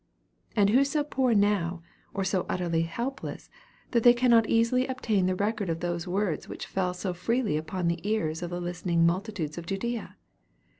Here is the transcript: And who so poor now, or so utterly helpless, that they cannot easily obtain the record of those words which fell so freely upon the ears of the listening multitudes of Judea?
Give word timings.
And 0.55 0.71
who 0.71 0.83
so 0.83 1.03
poor 1.03 1.35
now, 1.35 1.83
or 2.11 2.23
so 2.23 2.47
utterly 2.49 2.81
helpless, 2.81 3.51
that 3.91 4.01
they 4.01 4.15
cannot 4.15 4.49
easily 4.49 4.87
obtain 4.87 5.27
the 5.27 5.35
record 5.35 5.69
of 5.69 5.79
those 5.79 6.07
words 6.07 6.49
which 6.49 6.65
fell 6.65 6.95
so 6.95 7.13
freely 7.13 7.55
upon 7.55 7.87
the 7.87 8.01
ears 8.09 8.41
of 8.41 8.49
the 8.49 8.59
listening 8.59 9.05
multitudes 9.05 9.59
of 9.59 9.67
Judea? 9.67 10.17